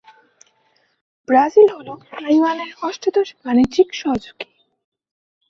Brazil 1.27 1.67
হল 1.75 1.87
তাইওয়ানের 2.11 2.71
অষ্টাদশ 2.83 3.27
বাণিজ্যিক 3.43 3.89
সহযোগী। 3.93 4.47